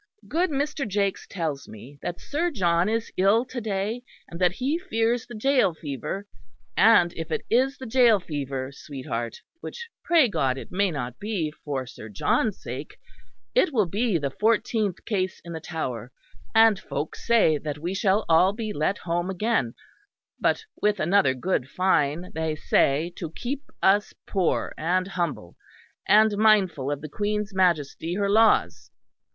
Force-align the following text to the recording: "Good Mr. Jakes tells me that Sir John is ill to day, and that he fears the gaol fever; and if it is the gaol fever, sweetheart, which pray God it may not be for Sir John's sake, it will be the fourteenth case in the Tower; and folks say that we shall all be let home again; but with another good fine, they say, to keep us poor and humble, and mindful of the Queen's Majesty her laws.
"Good 0.27 0.49
Mr. 0.49 0.87
Jakes 0.87 1.27
tells 1.27 1.67
me 1.67 1.99
that 2.01 2.19
Sir 2.19 2.49
John 2.49 2.89
is 2.89 3.11
ill 3.17 3.45
to 3.45 3.61
day, 3.61 4.01
and 4.27 4.41
that 4.41 4.53
he 4.53 4.79
fears 4.79 5.27
the 5.27 5.35
gaol 5.35 5.75
fever; 5.75 6.25
and 6.75 7.13
if 7.15 7.31
it 7.31 7.45
is 7.51 7.77
the 7.77 7.85
gaol 7.85 8.19
fever, 8.19 8.71
sweetheart, 8.71 9.43
which 9.59 9.87
pray 10.03 10.27
God 10.27 10.57
it 10.57 10.71
may 10.71 10.89
not 10.89 11.19
be 11.19 11.51
for 11.51 11.85
Sir 11.85 12.09
John's 12.09 12.59
sake, 12.59 12.97
it 13.53 13.71
will 13.71 13.85
be 13.85 14.17
the 14.17 14.31
fourteenth 14.31 15.05
case 15.05 15.39
in 15.45 15.53
the 15.53 15.59
Tower; 15.59 16.11
and 16.55 16.79
folks 16.79 17.23
say 17.23 17.59
that 17.59 17.77
we 17.77 17.93
shall 17.93 18.25
all 18.27 18.53
be 18.53 18.73
let 18.73 18.97
home 18.97 19.29
again; 19.29 19.75
but 20.39 20.65
with 20.81 20.99
another 20.99 21.35
good 21.35 21.69
fine, 21.69 22.31
they 22.33 22.55
say, 22.55 23.13
to 23.17 23.29
keep 23.29 23.69
us 23.83 24.15
poor 24.25 24.73
and 24.79 25.09
humble, 25.09 25.57
and 26.07 26.39
mindful 26.39 26.89
of 26.89 27.01
the 27.01 27.07
Queen's 27.07 27.53
Majesty 27.53 28.15
her 28.15 28.31
laws. 28.31 28.89